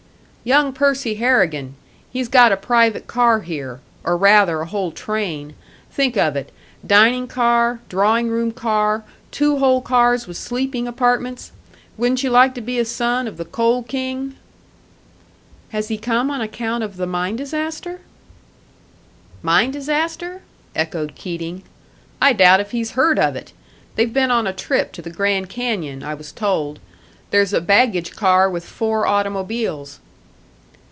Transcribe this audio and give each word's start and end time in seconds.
"Young 0.43 0.73
Percy 0.73 1.13
Harrigan. 1.13 1.75
He's 2.11 2.27
got 2.27 2.51
a 2.51 2.57
private 2.57 3.05
car 3.05 3.41
here 3.41 3.79
or 4.03 4.17
rather 4.17 4.59
a 4.61 4.65
whole 4.65 4.91
train. 4.91 5.53
Think 5.91 6.17
of 6.17 6.35
it 6.35 6.51
dining 6.83 7.27
car, 7.27 7.79
drawing 7.89 8.27
room 8.27 8.51
car, 8.51 9.03
two 9.29 9.59
whole 9.59 9.81
cars 9.81 10.25
with 10.25 10.37
sleeping 10.37 10.87
apartments! 10.87 11.51
Wouldn't 11.95 12.23
you 12.23 12.31
like 12.31 12.55
to 12.55 12.59
be 12.61 12.79
a 12.79 12.85
son 12.85 13.27
of 13.27 13.37
the 13.37 13.45
Coal 13.45 13.83
King?" 13.83 14.35
"Has 15.69 15.89
he 15.89 15.97
come 15.99 16.31
on 16.31 16.41
account 16.41 16.83
of 16.83 16.97
the 16.97 17.05
mine 17.05 17.35
disaster?" 17.35 18.01
"Mine 19.43 19.69
disaster?" 19.69 20.41
echoed 20.75 21.13
Keating. 21.13 21.61
"I 22.19 22.33
doubt 22.33 22.59
if 22.61 22.71
he's 22.71 22.93
heard 22.93 23.19
of 23.19 23.35
it. 23.35 23.53
They've 23.95 24.11
been 24.11 24.31
on 24.31 24.47
a 24.47 24.53
trip 24.53 24.91
to 24.93 25.03
the 25.03 25.11
Grand 25.11 25.49
Canyon, 25.49 26.01
I 26.01 26.15
was 26.15 26.31
told; 26.31 26.79
there's 27.29 27.53
a 27.53 27.61
baggage 27.61 28.15
car 28.15 28.49
with 28.49 28.65
four 28.65 29.05
automobiles." 29.05 29.99